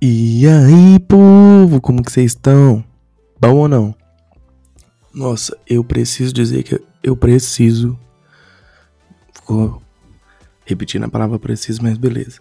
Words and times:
E 0.00 0.46
aí, 0.46 0.98
povo, 1.00 1.80
como 1.80 2.02
que 2.02 2.12
vocês 2.12 2.32
estão? 2.32 2.84
Bom 3.40 3.56
ou 3.56 3.68
não? 3.68 3.94
Nossa, 5.12 5.56
eu 5.66 5.82
preciso 5.82 6.34
dizer 6.34 6.62
que 6.64 6.78
eu 7.02 7.16
preciso. 7.16 7.98
Ficou 9.32 9.82
repetindo 10.66 11.04
a 11.04 11.08
palavra 11.08 11.38
preciso, 11.38 11.82
mas 11.82 11.96
beleza. 11.96 12.40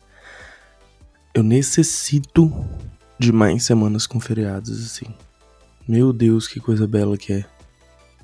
Eu 1.33 1.43
necessito 1.43 2.51
de 3.17 3.31
mais 3.31 3.63
semanas 3.63 4.05
com 4.05 4.19
feriados, 4.19 4.85
assim. 4.85 5.05
Meu 5.87 6.11
Deus, 6.11 6.49
que 6.49 6.59
coisa 6.59 6.85
bela 6.85 7.17
que 7.17 7.31
é. 7.31 7.45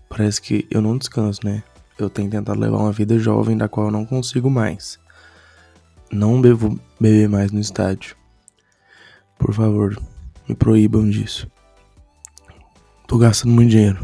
Parece 0.10 0.42
que 0.42 0.68
eu 0.70 0.82
não 0.82 0.98
descanso, 0.98 1.40
né? 1.46 1.64
Eu 1.98 2.10
tenho 2.10 2.30
tentado 2.30 2.60
levar 2.60 2.80
uma 2.80 2.92
vida 2.92 3.18
jovem 3.18 3.56
da 3.56 3.70
qual 3.70 3.88
eu 3.88 3.92
não 3.92 4.06
consigo 4.06 4.50
mais. 4.50 5.00
Não 6.12 6.42
devo 6.42 6.78
beber 7.00 7.30
mais 7.30 7.50
no 7.54 7.62
estádio. 7.62 8.20
Por 9.42 9.56
favor, 9.56 10.00
me 10.48 10.54
proíbam 10.54 11.10
disso. 11.10 11.50
Tô 13.08 13.18
gastando 13.18 13.52
muito 13.52 13.72
dinheiro. 13.72 14.00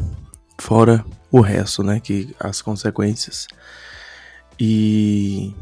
Fora 0.59 1.05
o 1.31 1.39
resto, 1.41 1.83
né? 1.83 1.99
Que 1.99 2.35
as 2.39 2.59
consequências. 2.59 3.47
E 4.59 5.53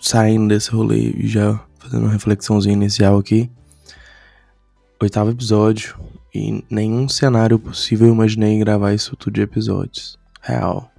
saindo 0.00 0.48
desse 0.48 0.72
rolê 0.72 1.12
e 1.12 1.28
já 1.28 1.64
fazendo 1.78 2.02
uma 2.02 2.12
reflexãozinha 2.12 2.74
inicial 2.74 3.16
aqui. 3.16 3.48
Oitavo 5.00 5.30
episódio. 5.30 5.96
E 6.34 6.64
nenhum 6.68 7.08
cenário 7.08 7.60
possível 7.60 8.08
eu 8.08 8.14
imaginei 8.14 8.58
gravar 8.58 8.92
isso 8.92 9.14
tudo 9.14 9.34
de 9.34 9.42
episódios. 9.42 10.18
Real. 10.42 10.90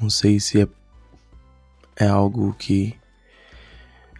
Não 0.00 0.10
sei 0.10 0.40
se 0.40 0.62
é, 0.62 0.68
é 1.96 2.08
algo 2.08 2.52
que 2.58 2.92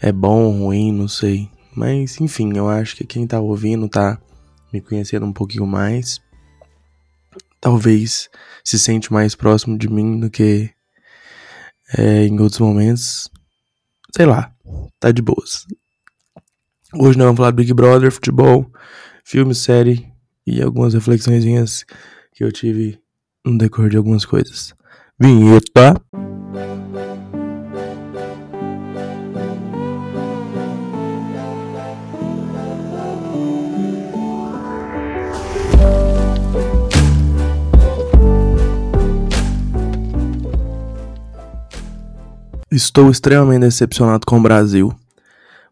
é 0.01 0.13
bom 0.13 0.45
ou 0.45 0.53
ruim, 0.53 0.93
não 0.93 1.09
sei. 1.09 1.51
Mas, 1.77 2.19
enfim, 2.21 2.57
eu 2.57 2.69
acho 2.71 2.97
que 2.97 3.05
quem 3.05 3.27
tá 3.27 3.39
ouvindo 3.39 3.87
tá 3.87 4.19
me 4.73 4.81
conhecendo 4.81 5.27
um 5.27 5.33
pouquinho 5.33 5.67
mais. 5.67 6.21
Talvez 7.61 8.31
se 8.65 8.79
sente 8.79 9.13
mais 9.13 9.35
próximo 9.35 9.77
de 9.77 9.87
mim 9.87 10.19
do 10.19 10.31
que 10.31 10.71
é, 11.97 12.25
em 12.25 12.41
outros 12.41 12.61
momentos. 12.61 13.31
Sei 14.17 14.25
lá, 14.25 14.51
tá 14.99 15.13
de 15.13 15.21
boas. 15.21 15.67
Hoje 16.95 17.19
nós 17.19 17.27
vamos 17.27 17.37
falar 17.37 17.53
Big 17.53 17.75
Brother, 17.75 18.11
futebol, 18.11 18.73
filme, 19.23 19.55
série 19.55 20.11
e 20.47 20.63
algumas 20.63 20.95
reflexões 20.95 21.85
que 22.33 22.43
eu 22.43 22.51
tive 22.51 22.99
no 23.45 23.59
decorrer 23.59 23.91
de 23.91 23.99
algumas 23.99 24.25
coisas. 24.25 24.75
Vinheta! 25.21 25.95
Estou 42.77 43.11
extremamente 43.11 43.63
decepcionado 43.63 44.27
com 44.27 44.39
o 44.39 44.43
Brasil. 44.43 44.95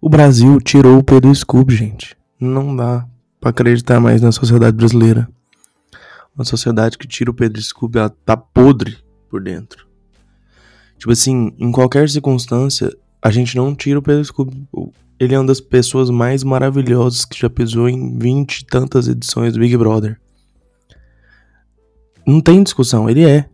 O 0.01 0.09
Brasil 0.09 0.59
tirou 0.59 0.97
o 0.97 1.05
Pedro 1.05 1.35
Scooby, 1.35 1.77
gente. 1.77 2.17
Não 2.41 2.75
dá 2.75 3.07
para 3.39 3.51
acreditar 3.51 4.01
mais 4.01 4.23
na 4.23 4.33
sociedade 4.33 4.75
brasileira. 4.75 5.29
Uma 6.35 6.47
sociedade 6.47 6.97
que 6.97 7.07
tira 7.07 7.31
o 7.31 7.35
Pedro 7.35 7.61
Scooby, 7.61 7.99
ela 7.99 8.09
tá 8.09 8.39
podre 8.39 8.97
por 9.29 9.43
dentro. 9.43 9.87
Tipo 10.97 11.13
assim, 11.13 11.55
em 11.59 11.71
qualquer 11.71 12.09
circunstância, 12.09 12.91
a 13.21 13.31
gente 13.31 13.55
não 13.55 13.75
tira 13.75 13.99
o 13.99 14.03
Pedro 14.03 14.25
Scooby. 14.25 14.67
Ele 15.21 15.35
é 15.35 15.39
uma 15.39 15.47
das 15.47 15.61
pessoas 15.61 16.09
mais 16.09 16.43
maravilhosas 16.43 17.27
que 17.27 17.39
já 17.39 17.51
pisou 17.51 17.87
em 17.87 18.19
vinte 18.19 18.61
e 18.61 18.65
tantas 18.65 19.09
edições 19.09 19.53
do 19.53 19.61
Big 19.61 19.77
Brother. 19.77 20.19
Não 22.27 22.41
tem 22.41 22.63
discussão, 22.63 23.11
ele 23.11 23.29
é. 23.29 23.47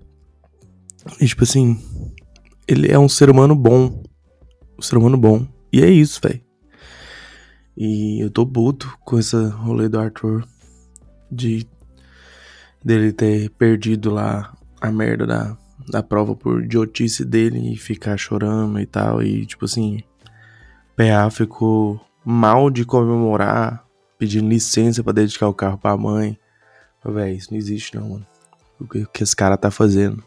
E, 1.21 1.27
tipo 1.27 1.43
assim, 1.43 1.83
ele 2.71 2.91
é 2.91 2.99
um 2.99 3.09
ser 3.09 3.29
humano 3.29 3.55
bom. 3.55 4.03
Um 4.79 4.83
ser 4.83 4.97
humano 4.97 5.17
bom. 5.17 5.47
E 5.73 5.83
é 5.83 5.91
isso, 5.91 6.21
velho. 6.23 6.41
E 7.77 8.21
eu 8.21 8.31
tô 8.31 8.47
puto 8.47 8.97
com 9.05 9.19
essa 9.19 9.49
rolê 9.49 9.89
do 9.89 9.99
Arthur. 9.99 10.47
De 11.31 11.67
dele 12.85 13.13
ter 13.13 13.51
perdido 13.51 14.11
lá 14.11 14.57
a 14.81 14.91
merda 14.91 15.27
da, 15.27 15.57
da 15.89 16.03
prova 16.03 16.35
por 16.35 16.63
idiotice 16.63 17.25
dele 17.25 17.73
e 17.73 17.77
ficar 17.77 18.17
chorando 18.17 18.79
e 18.81 18.87
tal. 18.87 19.23
E 19.23 19.45
tipo 19.45 19.65
assim, 19.65 20.03
PA 20.97 21.31
ficou 21.31 22.01
mal 22.25 22.71
de 22.71 22.85
comemorar, 22.85 23.85
pedindo 24.19 24.49
licença 24.49 25.03
para 25.03 25.13
dedicar 25.13 25.49
o 25.49 25.55
carro 25.55 25.79
pra 25.79 25.97
mãe. 25.97 26.39
Véi, 27.05 27.35
isso 27.35 27.51
não 27.51 27.59
existe 27.59 27.97
não, 27.97 28.11
mano. 28.11 28.27
O 28.79 28.87
que, 28.87 28.99
o 29.03 29.09
que 29.09 29.23
esse 29.23 29.35
cara 29.35 29.57
tá 29.57 29.71
fazendo 29.71 30.23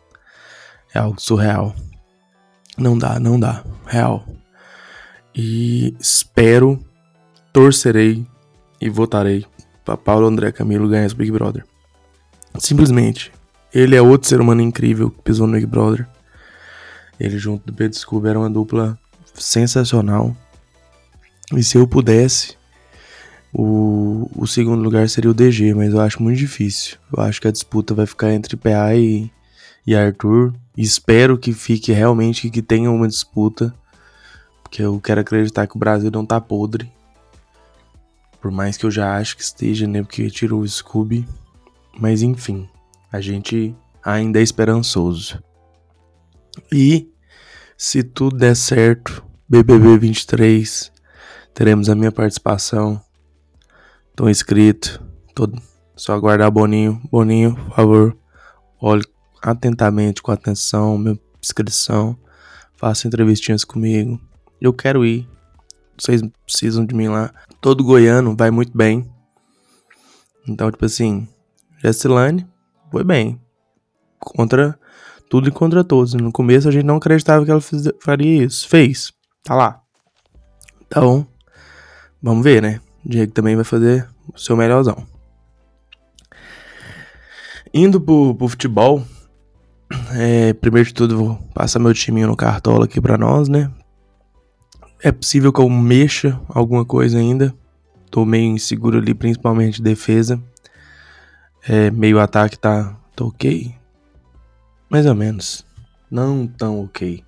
é 0.94 1.00
algo 1.00 1.20
surreal. 1.20 1.76
Não 2.78 2.98
dá, 2.98 3.20
não 3.20 3.40
dá. 3.40 3.64
Real. 3.86 4.26
E 5.36 5.96
espero, 6.00 6.80
torcerei 7.52 8.26
e 8.80 8.90
votarei 8.90 9.46
para 9.84 9.98
Paulo 9.98 10.28
André 10.28 10.52
Camilo 10.52 10.88
ganhar 10.88 11.06
esse 11.06 11.16
Big 11.16 11.32
Brother. 11.32 11.66
Simplesmente. 12.60 13.32
Ele 13.74 13.96
é 13.96 14.02
outro 14.02 14.28
ser 14.28 14.40
humano 14.40 14.62
incrível 14.62 15.10
que 15.10 15.22
pisou 15.22 15.48
no 15.48 15.54
Big 15.54 15.66
Brother. 15.66 16.08
Ele 17.20 17.38
junto 17.38 17.66
do 17.66 17.74
Pedro 17.74 17.98
Scooby 17.98 18.30
era 18.30 18.40
uma 18.40 18.50
dupla 18.50 18.98
sensacional. 19.34 20.36
E 21.56 21.64
se 21.64 21.78
eu 21.78 21.88
pudesse, 21.88 22.56
o, 23.52 24.30
o 24.36 24.48
segundo 24.48 24.82
lugar 24.82 25.08
seria 25.10 25.30
o 25.30 25.34
DG, 25.34 25.74
mas 25.74 25.94
eu 25.94 26.02
acho 26.02 26.22
muito 26.22 26.38
difícil. 26.38 26.98
Eu 27.16 27.24
acho 27.24 27.40
que 27.42 27.48
a 27.48 27.52
disputa 27.52 27.94
vai 27.94 28.06
ficar 28.06 28.32
entre 28.32 28.56
PA 28.56 28.96
e, 28.96 29.32
e 29.86 29.96
Arthur. 29.96 30.54
Espero 30.78 31.38
que 31.38 31.54
fique 31.54 31.92
realmente 31.92 32.50
que 32.50 32.62
tenha 32.62 32.90
uma 32.90 33.08
disputa. 33.08 33.74
Porque 34.64 34.82
eu 34.82 35.00
quero 35.00 35.22
acreditar 35.22 35.68
que 35.68 35.76
o 35.76 35.80
Brasil 35.80 36.10
não 36.10 36.26
tá 36.26 36.42
podre. 36.42 36.92
Por 38.42 38.52
mais 38.52 38.76
que 38.76 38.86
eu 38.86 38.92
já 38.92 39.16
acho 39.18 39.38
que 39.38 39.44
esteja, 39.44 39.88
né? 39.88 40.02
Porque 40.02 40.30
tirou 40.30 40.62
o 40.62 40.68
Scooby. 40.68 41.28
Mas 42.00 42.24
enfim, 42.24 42.68
a 43.12 43.22
gente 43.22 43.76
ainda 44.04 44.40
é 44.40 44.42
esperançoso. 44.42 45.42
E 46.72 47.10
se 47.78 48.02
tudo 48.04 48.38
der 48.38 48.56
certo, 48.56 49.24
BBB 49.48 49.98
23, 50.00 50.92
teremos 51.54 51.90
a 51.90 51.96
minha 51.96 52.12
participação. 52.12 53.00
Tô 54.16 54.28
inscrito. 54.28 55.04
Tô... 55.36 55.48
Só 55.96 56.14
aguardar 56.14 56.50
Boninho. 56.50 57.00
Boninho, 57.12 57.56
por 57.56 57.76
favor, 57.76 58.18
olhe 58.82 59.04
atentamente, 59.44 60.22
com 60.22 60.32
atenção, 60.32 60.98
minha 60.98 61.20
inscrição, 61.42 62.18
faça 62.78 63.08
entrevistinhas 63.08 63.66
comigo. 63.66 64.20
Eu 64.62 64.74
quero 64.74 65.06
ir. 65.06 65.28
Vocês 66.00 66.22
precisam 66.46 66.86
de 66.86 66.96
mim 66.96 67.10
lá. 67.10 67.34
Todo 67.60 67.84
goiano 67.84 68.36
vai 68.36 68.50
muito 68.50 68.76
bem. 68.76 69.12
Então, 70.48 70.72
tipo 70.72 70.86
assim, 70.86 71.28
Jessilane 71.84 72.48
foi 72.90 73.04
bem. 73.04 73.40
Contra 74.18 74.80
tudo 75.30 75.50
e 75.50 75.52
contra 75.52 75.84
todos. 75.84 76.14
No 76.14 76.32
começo 76.32 76.70
a 76.70 76.72
gente 76.72 76.86
não 76.86 76.96
acreditava 76.96 77.44
que 77.44 77.52
ela 77.52 77.62
fiz, 77.62 77.84
faria 78.02 78.46
isso. 78.46 78.68
Fez. 78.68 79.12
Tá 79.44 79.56
lá. 79.56 79.82
Então, 80.88 81.28
vamos 82.22 82.44
ver, 82.44 82.62
né? 82.62 82.80
O 83.06 83.10
Diego 83.10 83.34
também 83.34 83.56
vai 83.56 83.66
fazer 83.66 84.08
o 84.34 84.40
seu 84.40 84.56
melhorzão. 84.56 85.06
Indo 87.74 88.00
pro, 88.00 88.36
pro 88.36 88.48
futebol, 88.48 89.04
é, 90.14 90.54
primeiro 90.54 90.88
de 90.88 90.94
tudo, 90.94 91.18
vou 91.18 91.36
passar 91.54 91.80
meu 91.80 91.94
timinho 91.94 92.28
no 92.28 92.36
cartola 92.36 92.86
aqui 92.86 93.02
pra 93.02 93.18
nós, 93.18 93.48
né? 93.48 93.72
É 95.02 95.12
possível 95.12 95.52
que 95.52 95.60
eu 95.60 95.70
mexa 95.70 96.40
alguma 96.48 96.86
coisa 96.86 97.18
ainda. 97.18 97.54
Tô 98.10 98.24
meio 98.26 98.52
inseguro 98.52 98.98
ali, 98.98 99.14
principalmente 99.14 99.82
defesa. 99.82 100.42
É, 101.68 101.92
meio 101.92 102.20
ataque 102.20 102.58
tá, 102.58 102.96
tá 103.16 103.26
ok. 103.26 103.74
Mais 104.90 105.06
ou 105.06 105.16
menos. 105.16 105.66
Não 106.10 106.48
tão 106.48 106.84
ok. 106.84 107.24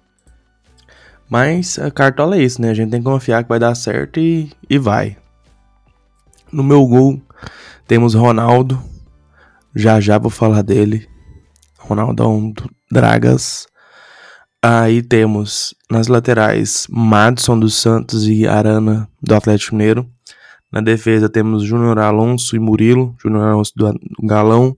Mas 1.30 1.80
a 1.80 1.90
cartola 1.90 2.38
é 2.38 2.44
isso, 2.44 2.62
né? 2.62 2.70
A 2.70 2.74
gente 2.74 2.92
tem 2.92 3.02
que 3.02 3.10
confiar 3.10 3.44
que 3.44 3.50
vai 3.50 3.60
dar 3.60 3.74
certo 3.76 4.20
e, 4.20 4.52
e 4.70 4.78
vai. 4.78 5.18
No 6.52 6.64
meu 6.64 6.86
gol 6.86 7.22
temos 7.88 8.14
Ronaldo. 8.14 8.82
Já 9.76 10.00
já 10.00 10.18
vou 10.18 10.30
falar 10.30 10.62
dele. 10.62 11.10
Ronaldão 11.88 12.54
Dragas. 12.92 13.68
Aí 14.62 15.02
temos 15.04 15.76
nas 15.90 16.08
laterais 16.08 16.88
Madison 16.90 17.60
dos 17.60 17.76
Santos 17.76 18.28
e 18.28 18.48
Arana 18.48 19.08
do 19.22 19.36
Atlético 19.36 19.76
Mineiro. 19.76 20.10
Na 20.72 20.82
defesa 20.82 21.30
temos 21.30 21.64
Júnior 21.64 22.00
Alonso 22.00 22.56
e 22.56 22.60
Murilo. 22.60 23.16
Júnior 23.22 23.44
Alonso 23.44 23.72
do 23.76 23.94
Galão, 24.24 24.76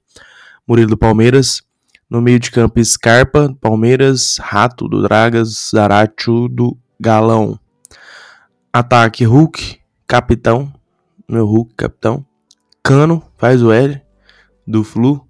Murilo 0.68 0.90
do 0.90 0.98
Palmeiras. 0.98 1.62
No 2.10 2.22
meio 2.22 2.40
de 2.40 2.52
campo, 2.52 2.84
Scarpa, 2.84 3.56
Palmeiras, 3.60 4.38
Rato 4.40 4.88
do 4.88 5.02
Dragas, 5.02 5.70
Zaratio 5.72 6.48
do 6.48 6.78
Galão. 7.00 7.60
Ataque 8.72 9.26
Hulk, 9.26 9.80
capitão, 10.06 10.72
meu 11.28 11.46
Hulk 11.46 11.74
capitão. 11.76 12.26
Cano 12.84 13.22
faz 13.38 13.62
o 13.62 13.72
L 13.72 14.02
do 14.66 14.84
Flu 14.84 15.27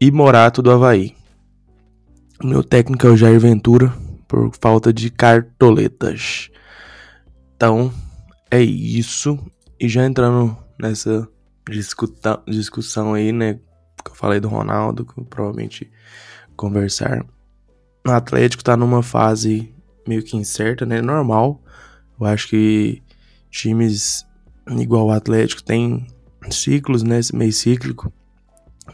e 0.00 0.10
Morato 0.10 0.60
do 0.60 0.70
Havaí. 0.70 1.16
Meu 2.42 2.62
técnico 2.62 3.06
é 3.06 3.10
o 3.10 3.16
Jair 3.16 3.40
Ventura 3.40 3.92
por 4.28 4.50
falta 4.60 4.92
de 4.92 5.10
cartoletas. 5.10 6.50
Então, 7.54 7.92
é 8.50 8.60
isso. 8.60 9.38
E 9.80 9.88
já 9.88 10.04
entrando 10.04 10.56
nessa 10.78 11.26
discussão 12.46 13.14
aí, 13.14 13.32
né? 13.32 13.58
Que 14.04 14.10
eu 14.10 14.14
falei 14.14 14.38
do 14.38 14.48
Ronaldo, 14.48 15.06
que 15.06 15.18
eu 15.18 15.24
provavelmente 15.24 15.90
conversar. 16.56 17.24
O 18.06 18.10
Atlético 18.10 18.62
tá 18.62 18.76
numa 18.76 19.02
fase 19.02 19.74
meio 20.06 20.22
que 20.22 20.36
incerta, 20.36 20.84
né? 20.84 21.00
Normal. 21.00 21.62
Eu 22.20 22.26
acho 22.26 22.48
que 22.48 23.02
times 23.50 24.26
igual 24.78 25.06
o 25.06 25.12
Atlético 25.12 25.62
tem 25.62 26.06
ciclos, 26.50 27.02
né? 27.02 27.20
Meio 27.32 27.52
cíclico. 27.52 28.12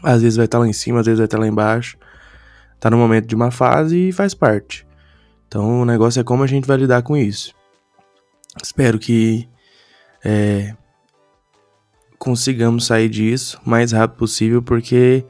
Às 0.01 0.21
vezes 0.21 0.37
vai 0.37 0.45
estar 0.45 0.57
tá 0.57 0.63
lá 0.63 0.67
em 0.67 0.73
cima, 0.73 0.99
às 0.99 1.05
vezes 1.05 1.19
vai 1.19 1.25
estar 1.25 1.37
tá 1.37 1.41
lá 1.41 1.47
embaixo. 1.47 1.97
Tá 2.79 2.89
no 2.89 2.97
momento 2.97 3.27
de 3.27 3.35
uma 3.35 3.51
fase 3.51 4.09
e 4.09 4.11
faz 4.11 4.33
parte. 4.33 4.85
Então 5.47 5.81
o 5.81 5.85
negócio 5.85 6.19
é 6.19 6.23
como 6.23 6.43
a 6.43 6.47
gente 6.47 6.67
vai 6.67 6.77
lidar 6.77 7.01
com 7.01 7.15
isso. 7.15 7.53
Espero 8.61 8.99
que 8.99 9.47
é, 10.23 10.75
consigamos 12.17 12.85
sair 12.85 13.09
disso 13.09 13.59
o 13.65 13.69
mais 13.69 13.91
rápido 13.91 14.17
possível, 14.17 14.61
porque 14.61 15.25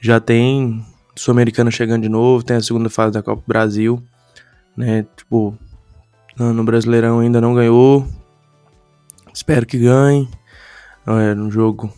já 0.00 0.20
tem 0.20 0.84
Sul-Americana 1.16 1.70
chegando 1.70 2.02
de 2.02 2.08
novo, 2.08 2.44
tem 2.44 2.56
a 2.56 2.62
segunda 2.62 2.90
fase 2.90 3.12
da 3.12 3.22
Copa 3.22 3.42
do 3.42 3.46
Brasil, 3.46 4.02
né? 4.76 5.06
Tipo, 5.16 5.56
no 6.36 6.64
Brasileirão 6.64 7.20
ainda 7.20 7.40
não 7.40 7.54
ganhou. 7.54 8.06
Espero 9.32 9.64
que 9.64 9.78
ganhe 9.78 10.28
é, 11.06 11.34
no 11.34 11.50
jogo 11.50 11.92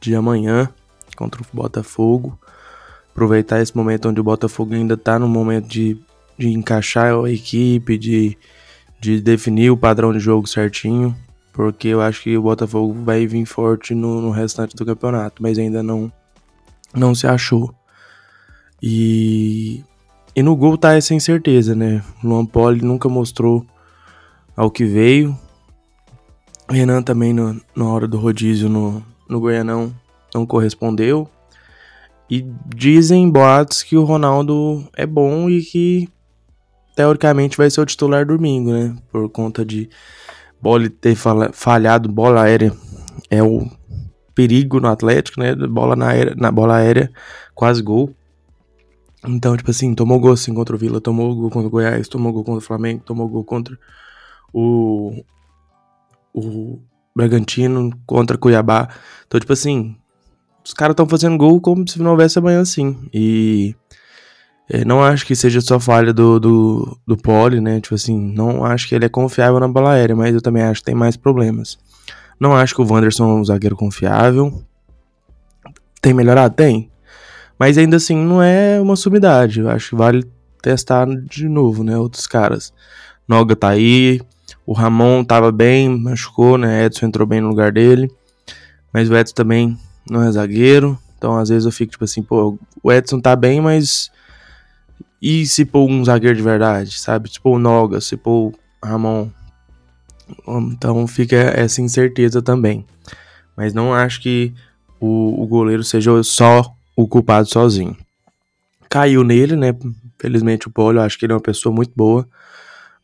de 0.00 0.14
amanhã 0.14 0.72
contra 1.18 1.42
o 1.42 1.46
Botafogo. 1.52 2.38
Aproveitar 3.10 3.60
esse 3.60 3.76
momento 3.76 4.08
onde 4.08 4.20
o 4.20 4.24
Botafogo 4.24 4.74
ainda 4.74 4.96
tá 4.96 5.18
no 5.18 5.28
momento 5.28 5.66
de, 5.66 5.98
de 6.38 6.48
encaixar 6.48 7.12
a 7.14 7.30
equipe, 7.30 7.98
de, 7.98 8.38
de 9.00 9.20
definir 9.20 9.70
o 9.70 9.76
padrão 9.76 10.12
de 10.12 10.20
jogo 10.20 10.46
certinho 10.46 11.14
porque 11.58 11.88
eu 11.88 12.00
acho 12.00 12.22
que 12.22 12.38
o 12.38 12.42
Botafogo 12.42 12.94
vai 13.02 13.26
vir 13.26 13.44
forte 13.44 13.92
no, 13.92 14.22
no 14.22 14.30
restante 14.30 14.76
do 14.76 14.86
campeonato, 14.86 15.42
mas 15.42 15.58
ainda 15.58 15.82
não 15.82 16.12
não 16.94 17.16
se 17.16 17.26
achou. 17.26 17.74
E, 18.80 19.82
e 20.36 20.40
no 20.40 20.54
gol 20.54 20.78
tá 20.78 20.94
essa 20.94 21.14
incerteza, 21.14 21.74
né? 21.74 22.00
Luan 22.22 22.46
Poli 22.46 22.80
nunca 22.80 23.08
mostrou 23.08 23.66
ao 24.56 24.70
que 24.70 24.84
veio. 24.84 25.36
Renan 26.70 27.02
também 27.02 27.32
no, 27.32 27.60
na 27.74 27.86
hora 27.86 28.06
do 28.06 28.18
rodízio 28.18 28.68
no, 28.68 29.04
no 29.28 29.40
Goianão 29.40 29.92
não 30.34 30.46
correspondeu. 30.46 31.28
E 32.30 32.46
dizem 32.74 33.30
boatos 33.30 33.82
que 33.82 33.96
o 33.96 34.04
Ronaldo 34.04 34.86
é 34.94 35.06
bom 35.06 35.48
e 35.48 35.62
que 35.62 36.08
teoricamente 36.94 37.56
vai 37.56 37.70
ser 37.70 37.80
o 37.80 37.86
titular 37.86 38.26
domingo, 38.26 38.72
né? 38.72 38.96
Por 39.10 39.28
conta 39.30 39.64
de 39.64 39.88
Bola 40.60 40.90
ter 40.90 41.16
falhado 41.52 42.10
bola 42.10 42.42
aérea 42.42 42.72
é 43.30 43.42
o 43.42 43.70
perigo 44.34 44.80
no 44.80 44.88
Atlético, 44.88 45.40
né? 45.40 45.54
Bola 45.54 45.94
na, 45.94 46.08
aérea, 46.08 46.34
na 46.36 46.50
bola 46.50 46.76
aérea, 46.76 47.10
quase 47.54 47.82
gol. 47.82 48.14
Então, 49.26 49.56
tipo 49.56 49.70
assim, 49.70 49.94
tomou 49.94 50.18
gol 50.20 50.32
assim 50.32 50.54
contra 50.54 50.74
o 50.74 50.78
Vila, 50.78 51.00
tomou 51.00 51.34
gol 51.34 51.50
contra 51.50 51.68
o 51.68 51.70
Goiás, 51.70 52.08
tomou 52.08 52.32
gol 52.32 52.44
contra 52.44 52.58
o 52.58 52.66
Flamengo, 52.66 53.02
tomou 53.04 53.28
gol 53.28 53.44
contra 53.44 53.76
o, 54.52 55.24
o 56.32 56.80
Bragantino, 57.14 57.90
contra 58.06 58.36
o 58.36 58.40
Cuiabá. 58.40 58.88
Então, 59.26 59.40
tipo 59.40 59.52
assim, 59.52 59.96
os 60.68 60.74
caras 60.74 60.92
estão 60.92 61.08
fazendo 61.08 61.38
gol 61.38 61.58
como 61.62 61.88
se 61.88 61.98
não 61.98 62.10
houvesse 62.10 62.38
amanhã 62.38 62.60
assim. 62.60 62.94
E 63.10 63.74
é, 64.68 64.84
não 64.84 65.02
acho 65.02 65.24
que 65.24 65.34
seja 65.34 65.62
só 65.62 65.80
falha 65.80 66.12
do, 66.12 66.38
do, 66.38 66.98
do 67.06 67.16
né? 67.62 67.80
Tipo 67.80 67.94
assim, 67.94 68.20
não 68.20 68.62
acho 68.62 68.86
que 68.86 68.94
ele 68.94 69.06
é 69.06 69.08
confiável 69.08 69.58
na 69.58 69.66
bola 69.66 69.92
aérea, 69.92 70.14
mas 70.14 70.34
eu 70.34 70.42
também 70.42 70.62
acho 70.62 70.80
que 70.80 70.84
tem 70.84 70.94
mais 70.94 71.16
problemas. 71.16 71.78
Não 72.38 72.54
acho 72.54 72.74
que 72.74 72.82
o 72.82 72.86
Wanderson 72.86 73.30
é 73.30 73.34
um 73.40 73.44
zagueiro 73.46 73.76
confiável. 73.76 74.62
Tem 76.02 76.12
melhorado? 76.12 76.54
Tem. 76.54 76.90
Mas 77.58 77.78
ainda 77.78 77.96
assim, 77.96 78.14
não 78.14 78.42
é 78.42 78.78
uma 78.78 78.94
sumidade. 78.94 79.60
Eu 79.60 79.70
acho 79.70 79.88
que 79.88 79.96
vale 79.96 80.22
testar 80.60 81.06
de 81.06 81.48
novo, 81.48 81.82
né? 81.82 81.96
Outros 81.96 82.26
caras. 82.26 82.74
Noga 83.26 83.56
tá 83.56 83.70
aí. 83.70 84.20
O 84.66 84.74
Ramon 84.74 85.24
tava 85.24 85.50
bem, 85.50 85.88
machucou, 85.88 86.58
né? 86.58 86.84
Edson 86.84 87.06
entrou 87.06 87.26
bem 87.26 87.40
no 87.40 87.48
lugar 87.48 87.72
dele. 87.72 88.12
Mas 88.92 89.08
o 89.08 89.16
Edson 89.16 89.34
também 89.34 89.78
não 90.10 90.22
é 90.22 90.30
zagueiro. 90.30 90.98
Então, 91.16 91.36
às 91.36 91.48
vezes 91.48 91.66
eu 91.66 91.72
fico 91.72 91.92
tipo 91.92 92.04
assim, 92.04 92.22
pô, 92.22 92.58
o 92.82 92.92
Edson 92.92 93.20
tá 93.20 93.34
bem, 93.34 93.60
mas 93.60 94.10
e 95.20 95.46
se 95.46 95.64
pôr 95.64 95.88
um 95.88 96.04
zagueiro 96.04 96.36
de 96.36 96.42
verdade, 96.42 96.98
sabe? 96.98 97.30
Pôr 97.42 97.56
o 97.56 97.58
Noga, 97.58 98.00
se 98.00 98.16
pôr 98.16 98.52
o 98.52 98.54
Ramon. 98.86 99.28
Então 100.46 101.06
fica 101.06 101.36
essa 101.36 101.82
incerteza 101.82 102.40
também. 102.40 102.86
Mas 103.56 103.74
não 103.74 103.92
acho 103.92 104.20
que 104.20 104.54
o, 105.00 105.42
o 105.42 105.46
goleiro 105.46 105.82
seja 105.82 106.22
só 106.22 106.72
o 106.96 107.08
culpado 107.08 107.48
sozinho. 107.48 107.96
Caiu 108.88 109.24
nele, 109.24 109.56
né? 109.56 109.74
Felizmente 110.18 110.68
o 110.68 110.70
Polo, 110.70 110.98
eu 110.98 111.02
acho 111.02 111.18
que 111.18 111.26
ele 111.26 111.32
é 111.32 111.36
uma 111.36 111.42
pessoa 111.42 111.74
muito 111.74 111.92
boa. 111.96 112.26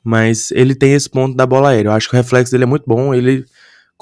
Mas 0.03 0.51
ele 0.53 0.75
tem 0.75 0.93
esse 0.93 1.09
ponto 1.09 1.35
da 1.35 1.47
bola 1.47 1.71
aérea. 1.71 1.89
Eu 1.89 1.93
acho 1.93 2.09
que 2.09 2.15
o 2.15 2.17
reflexo 2.17 2.53
dele 2.53 2.65
é 2.65 2.67
muito 2.67 2.85
bom. 2.87 3.15
Ele, 3.15 3.45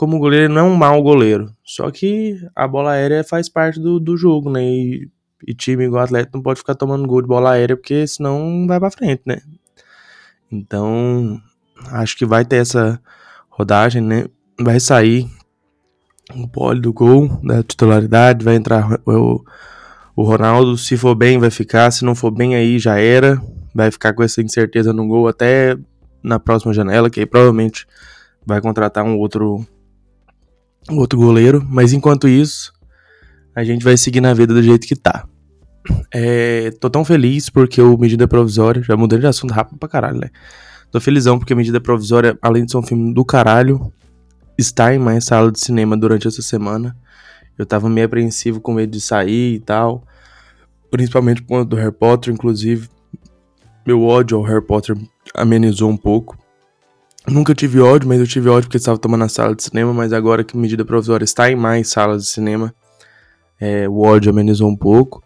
como 0.03 0.19
goleiro, 0.19 0.53
não 0.53 0.61
é 0.61 0.65
um 0.65 0.75
mau 0.75 1.01
goleiro. 1.01 1.55
Só 1.65 1.91
que 1.91 2.37
a 2.57 2.67
bola 2.67 2.93
aérea 2.93 3.23
faz 3.23 3.49
parte 3.49 3.79
do, 3.79 4.01
do 4.01 4.17
jogo, 4.17 4.51
né? 4.51 4.65
E 4.65 5.09
e 5.47 5.55
time 5.55 5.85
igual 5.85 6.05
Atlético 6.05 6.37
não 6.37 6.43
pode 6.43 6.61
ficar 6.61 6.75
tomando 6.75 7.07
gol 7.07 7.21
de 7.21 7.29
bola 7.29 7.53
aérea, 7.53 7.77
porque 7.77 8.07
senão 8.07 8.39
não 8.39 8.67
vai 8.67 8.79
pra 8.79 8.91
frente, 8.91 9.23
né? 9.27 9.39
Então, 10.51 11.41
acho 11.91 12.17
que 12.17 12.25
vai 12.25 12.45
ter 12.45 12.57
essa 12.57 13.01
rodagem, 13.49 14.03
né? 14.03 14.27
Vai 14.61 14.79
sair 14.79 15.29
o 16.35 16.47
pole 16.47 16.81
do 16.81 16.93
gol, 16.93 17.29
da 17.43 17.63
titularidade, 17.63 18.45
vai 18.45 18.55
entrar 18.55 19.01
o, 19.07 19.45
o 20.15 20.23
Ronaldo. 20.23 20.77
Se 20.77 20.97
for 20.97 21.15
bem, 21.15 21.39
vai 21.39 21.51
ficar. 21.51 21.91
Se 21.91 22.05
não 22.05 22.15
for 22.15 22.31
bem, 22.31 22.55
aí 22.55 22.79
já 22.79 22.99
era. 22.99 23.41
Vai 23.75 23.91
ficar 23.91 24.13
com 24.13 24.23
essa 24.23 24.43
incerteza 24.43 24.93
no 24.93 25.07
gol 25.07 25.27
até 25.27 25.77
na 26.23 26.39
próxima 26.39 26.73
janela, 26.73 27.11
que 27.11 27.21
aí 27.21 27.27
provavelmente 27.27 27.87
vai 28.47 28.61
contratar 28.61 29.05
um 29.05 29.19
outro, 29.19 29.67
um 30.91 30.99
outro 30.99 31.19
goleiro. 31.19 31.65
Mas 31.69 31.93
enquanto 31.93 32.29
isso, 32.29 32.73
a 33.55 33.65
gente 33.65 33.85
vai 33.85 33.97
seguir 33.97 34.21
na 34.21 34.35
vida 34.35 34.53
do 34.53 34.63
jeito 34.63 34.87
que 34.87 34.97
tá. 34.97 35.27
É, 36.13 36.71
tô 36.81 36.89
tão 36.89 37.05
feliz 37.05 37.51
porque 37.51 37.81
o 37.83 37.97
Medida 37.99 38.29
Provisória, 38.29 38.83
já 38.83 38.97
mudei 38.97 39.19
de 39.19 39.27
assunto 39.27 39.53
rápido 39.53 39.79
pra 39.79 39.89
caralho, 39.89 40.19
né? 40.19 40.31
Tô 40.91 41.01
felizão 41.01 41.39
porque 41.39 41.55
Medida 41.55 41.81
Provisória, 41.81 42.39
além 42.43 42.65
de 42.65 42.71
ser 42.71 42.77
um 42.77 42.83
filme 42.83 43.15
do 43.15 43.25
caralho, 43.25 43.93
está 44.59 44.95
em 44.95 44.99
mais 44.99 45.25
sala 45.25 45.51
de 45.51 45.59
cinema 45.59 45.97
durante 45.97 46.29
essa 46.29 46.43
semana. 46.43 46.97
Eu 47.59 47.67
tava 47.67 47.89
meio 47.89 48.07
apreensivo 48.07 48.61
com 48.61 48.75
medo 48.75 48.93
de 48.93 49.01
sair 49.01 49.55
e 49.55 49.61
tal. 49.61 50.05
Principalmente 50.91 51.43
por 51.43 51.49
conta 51.49 51.65
do 51.65 51.77
Harry 51.77 51.93
Potter, 51.93 52.33
inclusive. 52.33 52.89
Meu 53.87 54.03
ódio 54.03 54.37
ao 54.37 54.45
Harry 54.45 54.65
Potter 54.65 54.97
amenizou 55.35 55.91
um 55.91 55.97
pouco. 55.97 56.37
Nunca 57.27 57.55
tive 57.55 57.81
ódio, 57.81 58.09
mas 58.09 58.19
eu 58.19 58.27
tive 58.27 58.49
ódio 58.49 58.69
porque 58.69 58.77
estava 58.77 58.99
tomando 58.99 59.25
a 59.25 59.29
sala 59.29 59.55
de 59.55 59.63
cinema. 59.63 59.93
Mas 59.93 60.13
agora 60.13 60.43
que 60.43 60.57
medida 60.57 60.85
provisória 60.85 61.25
está 61.25 61.51
em 61.51 61.57
mais 61.57 61.89
salas 61.89 62.25
de 62.25 62.29
cinema, 62.29 62.75
é, 63.61 63.89
o 63.89 64.01
ódio 64.01 64.31
amenizou 64.31 64.69
um 64.69 64.77
pouco. 64.77 65.23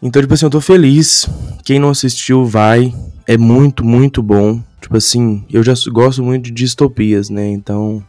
Então, 0.00 0.22
tipo 0.22 0.32
assim, 0.32 0.46
eu 0.46 0.50
tô 0.50 0.60
feliz. 0.60 1.28
Quem 1.64 1.80
não 1.80 1.90
assistiu, 1.90 2.44
vai. 2.44 2.94
É 3.26 3.36
muito, 3.36 3.84
muito 3.84 4.22
bom. 4.22 4.62
Tipo 4.80 4.96
assim, 4.96 5.44
eu 5.50 5.62
já 5.62 5.74
gosto 5.90 6.22
muito 6.22 6.44
de 6.44 6.52
distopias, 6.52 7.28
né? 7.28 7.48
Então, 7.48 8.02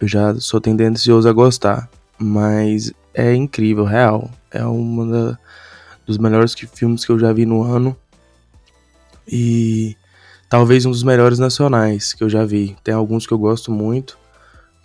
eu 0.00 0.06
já 0.06 0.34
sou 0.36 0.60
tendencioso 0.60 1.28
a 1.28 1.32
gostar. 1.32 1.88
Mas 2.16 2.92
é 3.12 3.34
incrível, 3.34 3.84
real. 3.84 4.30
É 4.52 4.64
um 4.64 5.36
dos 6.06 6.16
melhores 6.18 6.54
que, 6.54 6.66
filmes 6.66 7.04
que 7.04 7.10
eu 7.10 7.18
já 7.18 7.32
vi 7.32 7.44
no 7.44 7.64
ano. 7.64 7.96
E 9.26 9.96
talvez 10.54 10.86
um 10.86 10.90
dos 10.92 11.02
melhores 11.02 11.40
nacionais 11.40 12.12
que 12.12 12.22
eu 12.22 12.30
já 12.30 12.44
vi. 12.44 12.76
Tem 12.84 12.94
alguns 12.94 13.26
que 13.26 13.34
eu 13.34 13.38
gosto 13.38 13.72
muito, 13.72 14.16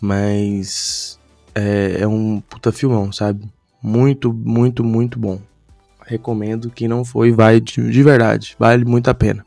mas 0.02 1.20
é, 1.54 1.98
é 2.00 2.08
um 2.08 2.42
puta 2.42 2.72
filmão, 2.72 3.12
sabe? 3.12 3.48
Muito, 3.80 4.34
muito, 4.34 4.84
muito 4.84 5.20
bom 5.20 5.40
recomendo. 6.04 6.72
Quem 6.72 6.88
não 6.88 7.06
foi, 7.06 7.32
vai 7.32 7.62
de, 7.62 7.88
de 7.88 8.02
verdade. 8.02 8.56
Vale 8.58 8.84
muito 8.84 9.10
a 9.10 9.14
pena. 9.14 9.46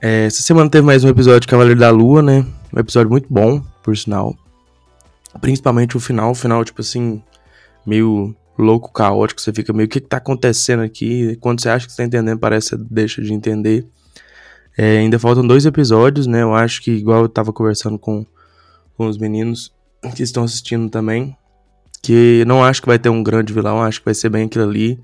É, 0.00 0.26
essa 0.26 0.40
semana 0.40 0.70
teve 0.70 0.86
mais 0.86 1.02
um 1.02 1.08
episódio 1.08 1.40
de 1.40 1.48
Cavaleiro 1.48 1.80
da 1.80 1.90
Lua, 1.90 2.22
né? 2.22 2.46
Um 2.72 2.78
episódio 2.78 3.10
muito 3.10 3.26
bom, 3.28 3.60
por 3.82 3.96
sinal. 3.96 4.36
Principalmente 5.40 5.96
o 5.96 6.00
final. 6.00 6.30
O 6.30 6.34
final, 6.36 6.64
tipo 6.64 6.80
assim, 6.80 7.20
meio 7.84 8.36
louco, 8.56 8.92
caótico. 8.92 9.40
Você 9.40 9.52
fica 9.52 9.72
meio, 9.72 9.86
o 9.88 9.90
que, 9.90 10.00
que 10.00 10.06
tá 10.06 10.18
acontecendo 10.18 10.84
aqui? 10.84 11.36
Quando 11.40 11.60
você 11.60 11.70
acha 11.70 11.86
que 11.86 11.92
você 11.92 11.96
tá 11.96 12.04
entendendo, 12.04 12.38
parece 12.38 12.70
que 12.70 12.76
você 12.76 12.84
deixa 12.88 13.20
de 13.20 13.34
entender. 13.34 13.84
É, 14.76 14.98
ainda 14.98 15.18
faltam 15.18 15.46
dois 15.46 15.64
episódios, 15.64 16.26
né? 16.26 16.42
Eu 16.42 16.54
acho 16.54 16.82
que, 16.82 16.90
igual 16.90 17.22
eu 17.22 17.28
tava 17.28 17.52
conversando 17.52 17.98
com 17.98 18.26
com 18.96 19.06
os 19.06 19.18
meninos 19.18 19.72
que 20.14 20.22
estão 20.22 20.44
assistindo 20.44 20.88
também. 20.88 21.36
Que 22.02 22.44
não 22.46 22.64
acho 22.64 22.80
que 22.80 22.88
vai 22.88 22.98
ter 22.98 23.08
um 23.08 23.22
grande 23.22 23.52
vilão, 23.52 23.82
acho 23.82 24.00
que 24.00 24.04
vai 24.04 24.14
ser 24.14 24.28
bem 24.30 24.46
aquilo 24.46 24.64
ali. 24.64 25.00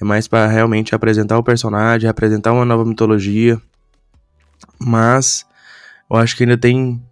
É 0.00 0.04
mais 0.04 0.26
para 0.26 0.46
realmente 0.46 0.94
apresentar 0.94 1.38
o 1.38 1.42
personagem, 1.42 2.08
apresentar 2.08 2.52
uma 2.52 2.64
nova 2.64 2.84
mitologia. 2.84 3.60
Mas 4.78 5.44
eu 6.10 6.16
acho 6.16 6.36
que 6.36 6.44
ainda 6.44 6.56
tem 6.56 7.02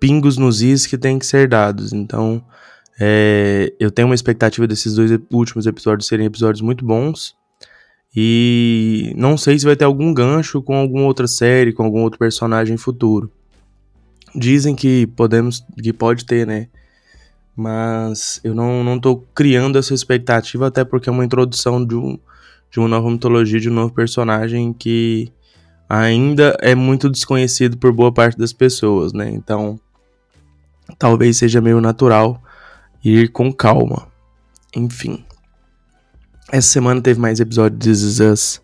pingos 0.00 0.36
nos 0.36 0.62
is 0.62 0.86
que 0.86 0.98
tem 0.98 1.18
que 1.18 1.26
ser 1.26 1.48
dados. 1.48 1.92
Então, 1.92 2.44
é, 3.00 3.72
eu 3.80 3.90
tenho 3.90 4.08
uma 4.08 4.14
expectativa 4.14 4.66
desses 4.66 4.94
dois 4.94 5.10
últimos 5.32 5.66
episódios 5.66 6.06
serem 6.06 6.26
episódios 6.26 6.60
muito 6.60 6.84
bons. 6.84 7.36
E 8.16 9.12
não 9.16 9.36
sei 9.36 9.58
se 9.58 9.64
vai 9.64 9.74
ter 9.74 9.84
algum 9.84 10.14
gancho 10.14 10.62
com 10.62 10.76
alguma 10.76 11.04
outra 11.04 11.26
série, 11.26 11.72
com 11.72 11.82
algum 11.82 12.02
outro 12.02 12.18
personagem 12.18 12.76
futuro. 12.76 13.30
Dizem 14.34 14.74
que 14.74 15.06
podemos, 15.08 15.64
que 15.82 15.92
pode 15.92 16.24
ter, 16.24 16.46
né? 16.46 16.68
Mas 17.56 18.40
eu 18.44 18.54
não, 18.54 18.82
não 18.84 18.98
tô 18.98 19.16
criando 19.34 19.78
essa 19.78 19.94
expectativa, 19.94 20.66
até 20.66 20.84
porque 20.84 21.08
é 21.08 21.12
uma 21.12 21.24
introdução 21.24 21.84
de, 21.84 21.94
um, 21.94 22.18
de 22.70 22.78
uma 22.78 22.88
nova 22.88 23.10
mitologia, 23.10 23.60
de 23.60 23.70
um 23.70 23.74
novo 23.74 23.92
personagem 23.92 24.72
que 24.72 25.32
ainda 25.88 26.56
é 26.60 26.74
muito 26.74 27.08
desconhecido 27.08 27.76
por 27.76 27.92
boa 27.92 28.12
parte 28.12 28.36
das 28.38 28.52
pessoas, 28.52 29.12
né? 29.12 29.30
Então, 29.30 29.78
talvez 30.98 31.36
seja 31.36 31.60
meio 31.60 31.80
natural 31.80 32.42
ir 33.04 33.28
com 33.30 33.52
calma. 33.52 34.08
Enfim. 34.74 35.24
Essa 36.52 36.68
semana 36.68 37.00
teve 37.00 37.18
mais 37.18 37.40
episódio 37.40 37.78
de 37.78 37.88
This 37.88 38.02
Is 38.02 38.20
Us. 38.20 38.62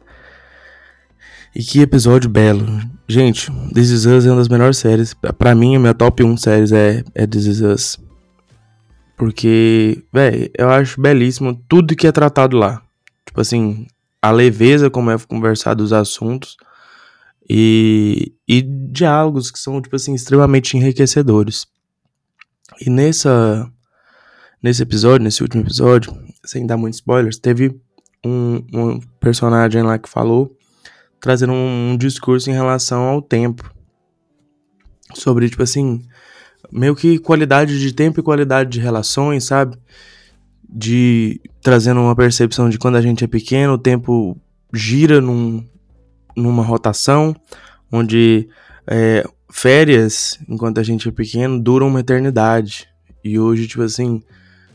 E 1.55 1.63
que 1.63 1.81
episódio 1.81 2.29
belo. 2.29 2.67
Gente, 3.09 3.51
This 3.75 3.91
Is 3.91 4.07
Us 4.07 4.27
é 4.27 4.31
uma 4.31 4.37
das 4.37 4.49
melhores 4.49 4.79
séries. 4.79 5.15
Pra 5.15 5.55
mim, 5.55 5.75
a 5.75 5.81
minha 5.81 5.95
top 5.95 6.23
1 6.23 6.37
séries 6.37 6.73
é, 6.73 7.03
é 7.15 7.27
This 7.27 7.47
Is 7.47 7.61
Us. 7.61 7.99
Porque, 9.17 10.05
velho, 10.13 10.51
eu 10.57 10.71
acho 10.71 11.01
belíssimo 11.01 11.55
tudo 11.69 11.97
que 11.97 12.07
é 12.07 12.13
tratado 12.13 12.57
lá. 12.57 12.83
Tipo 13.27 13.41
assim, 13.41 13.87
a 14.23 14.31
leveza 14.31 14.89
como 14.91 15.11
é 15.11 15.19
conversado 15.19 15.83
os 15.83 15.93
assuntos. 15.93 16.57
E, 17.49 18.33
e 18.47 18.63
diálogos 18.63 19.51
que 19.51 19.59
são, 19.59 19.83
tipo 19.83 19.97
assim, 19.97 20.15
extremamente 20.15 20.77
enriquecedores. 20.77 21.67
E 22.81 22.89
nessa 22.89 23.69
nesse 24.63 24.83
episódio, 24.83 25.25
nesse 25.25 25.43
último 25.43 25.63
episódio, 25.63 26.17
sem 26.45 26.67
dar 26.67 26.77
muitos 26.77 26.99
spoilers, 26.99 27.39
teve 27.39 27.81
um, 28.25 28.63
um 28.73 29.01
personagem 29.21 29.83
lá 29.83 29.99
que 29.99 30.09
falou, 30.09 30.57
trazendo 31.21 31.53
um, 31.53 31.93
um, 31.93 31.97
discurso 31.97 32.51
em 32.51 32.55
relação 32.55 33.03
ao 33.03 33.23
tempo. 33.23 33.73
Sobre, 35.15 35.49
tipo 35.49 35.63
assim, 35.63 36.05
meio 36.71 36.95
que 36.95 37.19
qualidade 37.19 37.79
de 37.81 37.93
tempo 37.93 38.21
e 38.21 38.23
qualidade 38.23 38.71
de 38.71 38.81
relações, 38.81 39.45
sabe? 39.45 39.77
De 40.69 41.41
trazendo 41.63 42.01
uma 42.01 42.15
percepção 42.15 42.69
de 42.69 42.79
quando 42.79 42.97
a 42.97 43.03
gente 43.03 43.25
é 43.25 43.27
pequeno, 43.27 43.75
o 43.75 43.79
tempo 43.79 44.37
gira 44.73 45.21
num, 45.21 45.67
numa 46.37 46.63
rotação, 46.63 47.35
onde 47.91 48.49
é, 48.87 49.25
férias, 49.51 50.39
enquanto 50.49 50.79
a 50.79 50.83
gente 50.83 51.09
é 51.09 51.13
pequeno, 51.13 51.61
duram 51.61 51.89
uma 51.89 52.01
eternidade. 52.01 52.89
E 53.23 53.39
hoje, 53.39 53.67
tipo 53.67 53.83
assim, 53.83 54.23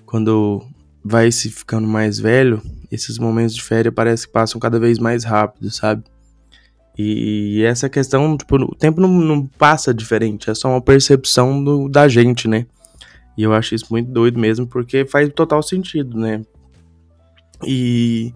quando 0.06 0.62
vai 1.08 1.32
se 1.32 1.52
ficando 1.52 1.88
mais 1.88 2.18
velho, 2.18 2.60
esses 2.92 3.20
momentos 3.20 3.54
de 3.54 3.62
férias 3.62 3.94
parece 3.94 4.26
que 4.26 4.34
passam 4.34 4.60
cada 4.60 4.80
vez 4.80 4.98
mais 4.98 5.24
rápido, 5.24 5.70
sabe? 5.70 6.04
E 6.98 7.62
essa 7.64 7.88
questão, 7.88 8.36
tipo, 8.36 8.56
o 8.56 8.74
tempo 8.74 9.00
não, 9.00 9.10
não 9.10 9.46
passa 9.46 9.94
diferente, 9.94 10.50
é 10.50 10.56
só 10.56 10.68
uma 10.68 10.82
percepção 10.82 11.64
do, 11.64 11.88
da 11.88 12.08
gente, 12.08 12.48
né? 12.48 12.66
E 13.38 13.44
eu 13.44 13.54
acho 13.54 13.76
isso 13.76 13.86
muito 13.92 14.10
doido 14.10 14.40
mesmo, 14.40 14.66
porque 14.66 15.06
faz 15.06 15.32
total 15.32 15.62
sentido, 15.62 16.18
né? 16.18 16.44
E, 17.64 18.34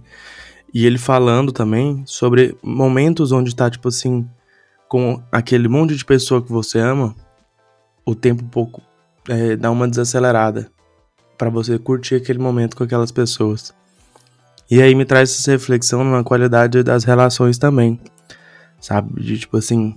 e 0.71 0.85
ele 0.85 0.99
falando 0.99 1.51
também 1.51 2.03
sobre 2.05 2.55
momentos 2.61 3.31
onde 3.31 3.55
tá, 3.55 3.67
tipo 3.67 3.87
assim, 3.87 4.29
com 4.87 5.23
aquele 5.31 5.67
monte 5.67 5.95
de 5.95 6.05
pessoa 6.05 6.39
que 6.39 6.51
você 6.51 6.77
ama, 6.77 7.15
o 8.05 8.13
tempo 8.13 8.43
pouco 8.43 8.79
é, 9.27 9.55
dá 9.55 9.71
uma 9.71 9.87
desacelerada 9.87 10.69
para 11.39 11.49
você 11.49 11.79
curtir 11.79 12.15
aquele 12.15 12.37
momento 12.37 12.75
com 12.75 12.83
aquelas 12.83 13.13
pessoas. 13.13 13.73
E 14.69 14.81
aí 14.81 14.93
me 14.93 15.05
traz 15.05 15.31
essa 15.31 15.51
reflexão 15.51 16.03
na 16.03 16.21
qualidade 16.21 16.83
das 16.83 17.05
relações 17.05 17.57
também. 17.57 17.97
Sabe? 18.81 19.23
De 19.23 19.39
tipo 19.39 19.55
assim, 19.55 19.95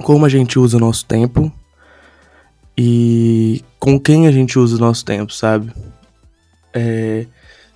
como 0.00 0.26
a 0.26 0.28
gente 0.28 0.58
usa 0.58 0.76
o 0.76 0.80
nosso 0.80 1.06
tempo 1.06 1.50
e 2.76 3.64
com 3.78 3.98
quem 3.98 4.26
a 4.26 4.32
gente 4.32 4.58
usa 4.58 4.76
o 4.76 4.78
nosso 4.78 5.02
tempo, 5.02 5.32
sabe? 5.32 5.72
É, 6.74 7.26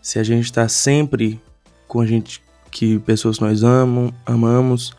se 0.03 0.19
a 0.19 0.23
gente 0.23 0.53
tá 0.53 0.69
sempre 0.69 1.41
com 1.87 2.01
a 2.03 2.07
gente 2.07 2.43
que 2.71 2.99
pessoas 2.99 3.39
que 3.39 3.45
nós 3.45 3.63
amam, 3.63 4.13
amamos, 4.27 4.95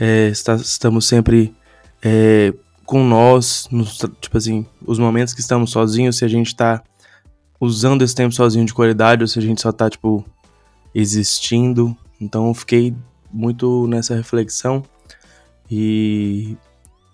é, 0.00 0.26
está, 0.26 0.56
estamos 0.56 1.06
sempre 1.06 1.54
é, 2.02 2.52
com 2.84 3.04
nós, 3.04 3.68
nos, 3.70 3.96
tipo 4.20 4.36
assim, 4.36 4.66
os 4.84 4.98
momentos 4.98 5.32
que 5.32 5.40
estamos 5.40 5.70
sozinhos, 5.70 6.16
se 6.16 6.24
a 6.24 6.28
gente 6.28 6.54
tá 6.54 6.82
usando 7.60 8.02
esse 8.02 8.14
tempo 8.14 8.34
sozinho 8.34 8.66
de 8.66 8.74
qualidade 8.74 9.22
ou 9.22 9.28
se 9.28 9.38
a 9.38 9.42
gente 9.42 9.60
só 9.60 9.72
tá, 9.72 9.88
tipo, 9.88 10.24
existindo. 10.94 11.96
Então 12.20 12.48
eu 12.48 12.54
fiquei 12.54 12.94
muito 13.32 13.86
nessa 13.86 14.14
reflexão 14.14 14.82
e. 15.70 16.56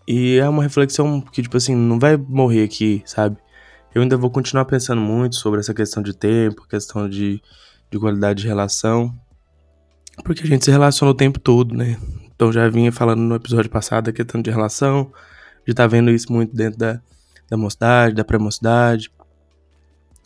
E 0.06 0.36
é 0.36 0.48
uma 0.48 0.64
reflexão 0.64 1.20
que, 1.20 1.42
tipo 1.42 1.56
assim, 1.56 1.76
não 1.76 1.98
vai 1.98 2.16
morrer 2.16 2.64
aqui, 2.64 3.02
sabe? 3.06 3.36
Eu 3.94 4.02
ainda 4.02 4.16
vou 4.16 4.30
continuar 4.30 4.64
pensando 4.64 5.00
muito 5.00 5.36
sobre 5.36 5.60
essa 5.60 5.72
questão 5.72 6.02
de 6.02 6.12
tempo, 6.12 6.66
questão 6.66 7.08
de, 7.08 7.40
de 7.88 7.98
qualidade 7.98 8.42
de 8.42 8.48
relação. 8.48 9.14
Porque 10.24 10.42
a 10.42 10.46
gente 10.46 10.64
se 10.64 10.70
relaciona 10.70 11.12
o 11.12 11.14
tempo 11.14 11.38
todo, 11.38 11.74
né? 11.74 11.96
Então 12.34 12.52
já 12.52 12.68
vinha 12.68 12.90
falando 12.90 13.20
no 13.20 13.36
episódio 13.36 13.70
passado 13.70 14.08
a 14.08 14.12
questão 14.12 14.42
de 14.42 14.50
relação, 14.50 15.12
de 15.66 15.72
tá 15.72 15.86
vendo 15.86 16.10
isso 16.10 16.32
muito 16.32 16.54
dentro 16.54 16.78
da, 16.78 17.00
da 17.48 17.56
mocidade, 17.56 18.16
da 18.16 18.24
pré-mocidade. 18.24 19.10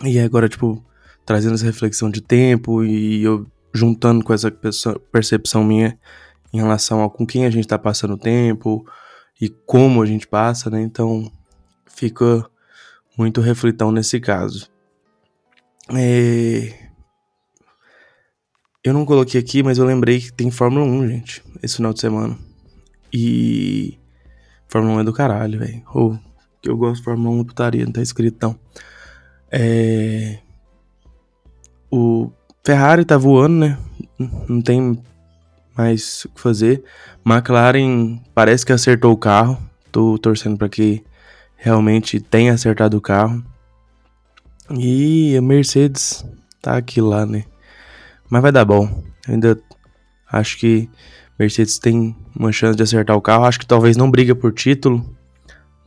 E 0.04 0.18
agora, 0.18 0.48
tipo, 0.48 0.84
trazendo 1.24 1.54
essa 1.54 1.64
reflexão 1.64 2.10
de 2.10 2.20
tempo 2.20 2.84
e 2.84 3.22
eu 3.22 3.46
juntando 3.72 4.24
com 4.24 4.32
essa 4.32 4.50
percepção 5.12 5.62
minha 5.62 5.98
em 6.52 6.58
relação 6.58 7.04
a 7.04 7.10
com 7.10 7.26
quem 7.26 7.44
a 7.44 7.50
gente 7.50 7.68
tá 7.68 7.78
passando 7.78 8.14
o 8.14 8.18
tempo 8.18 8.86
e 9.40 9.48
como 9.48 10.02
a 10.02 10.06
gente 10.06 10.26
passa, 10.26 10.70
né? 10.70 10.80
Então, 10.80 11.30
fica 11.86 12.48
muito 13.16 13.40
reflitão 13.40 13.90
nesse 13.90 14.20
caso. 14.20 14.70
É... 15.94 16.86
Eu 18.82 18.92
não 18.92 19.04
coloquei 19.04 19.40
aqui, 19.40 19.62
mas 19.62 19.78
eu 19.78 19.84
lembrei 19.84 20.20
que 20.20 20.32
tem 20.32 20.50
Fórmula 20.50 20.84
1, 20.84 21.08
gente, 21.08 21.42
esse 21.62 21.76
final 21.76 21.92
de 21.92 22.00
semana. 22.00 22.38
E. 23.12 23.98
Fórmula 24.68 24.98
1 24.98 25.00
é 25.00 25.04
do 25.04 25.12
caralho, 25.12 25.58
velho. 25.58 25.82
Oh, 25.92 26.16
que 26.62 26.70
eu 26.70 26.76
gosto 26.76 26.98
de 26.98 27.04
Fórmula 27.04 27.34
1 27.40 27.44
putaria, 27.44 27.84
não 27.84 27.92
tá 27.92 28.00
escrito 28.00 28.38
não. 28.40 28.58
É... 29.50 30.38
O 31.90 32.30
Ferrari 32.64 33.04
tá 33.04 33.16
voando, 33.16 33.66
né? 33.66 33.78
Não 34.48 34.60
tem 34.60 35.00
mais 35.76 36.24
o 36.24 36.30
que 36.30 36.40
fazer. 36.40 36.82
McLaren 37.24 38.18
parece 38.34 38.64
que 38.64 38.72
acertou 38.72 39.12
o 39.12 39.16
carro. 39.16 39.58
Tô 39.92 40.18
torcendo 40.18 40.56
para 40.56 40.68
que 40.68 41.04
realmente 41.56 42.20
tenha 42.20 42.52
acertado 42.52 42.96
o 42.96 43.00
carro. 43.00 43.42
E 44.70 45.36
a 45.36 45.42
Mercedes 45.42 46.24
tá 46.60 46.76
aqui 46.76 47.00
lá, 47.00 47.24
né? 47.24 47.44
Mas 48.28 48.42
vai 48.42 48.50
dar 48.50 48.64
bom. 48.64 49.02
Ainda 49.28 49.58
acho 50.30 50.58
que 50.58 50.88
Mercedes 51.38 51.78
tem 51.78 52.16
uma 52.34 52.50
chance 52.50 52.76
de 52.76 52.82
acertar 52.82 53.16
o 53.16 53.22
carro. 53.22 53.44
Acho 53.44 53.60
que 53.60 53.66
talvez 53.66 53.96
não 53.96 54.10
briga 54.10 54.34
por 54.34 54.52
título, 54.52 55.04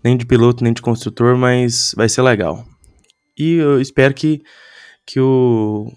nem 0.04 0.16
de 0.16 0.26
piloto, 0.26 0.64
nem 0.64 0.72
de 0.72 0.82
construtor, 0.82 1.36
mas 1.36 1.94
vai 1.96 2.08
ser 2.08 2.22
legal. 2.22 2.66
E 3.40 3.54
eu 3.54 3.80
espero 3.80 4.14
que, 4.14 4.44
que 5.06 5.20
o, 5.20 5.90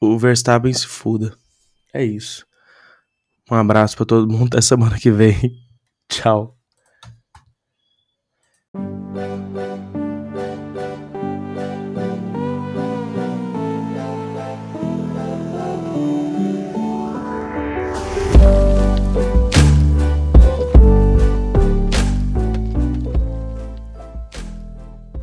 o 0.00 0.16
Verstappen 0.16 0.72
se 0.72 0.86
fuda. 0.86 1.36
É 1.92 2.04
isso. 2.04 2.46
Um 3.50 3.56
abraço 3.56 3.96
para 3.96 4.06
todo 4.06 4.30
mundo 4.30 4.46
até 4.54 4.60
semana 4.60 4.98
que 4.98 5.10
vem. 5.10 5.52
Tchau. 6.08 6.57